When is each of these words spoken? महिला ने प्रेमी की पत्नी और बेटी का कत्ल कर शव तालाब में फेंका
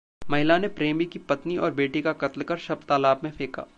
महिला 0.21 0.57
ने 0.57 0.67
प्रेमी 0.67 1.05
की 1.05 1.19
पत्नी 1.19 1.57
और 1.57 1.73
बेटी 1.73 2.01
का 2.01 2.13
कत्ल 2.13 2.41
कर 2.41 2.57
शव 2.57 2.83
तालाब 2.87 3.21
में 3.23 3.31
फेंका 3.31 3.61